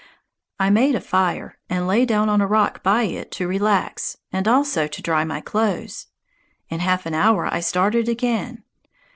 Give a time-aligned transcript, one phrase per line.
[0.59, 4.47] I made a fire and lay down on a rock by it to relax, and
[4.47, 6.07] also to dry my clothes.
[6.69, 8.63] In half an hour I started on again.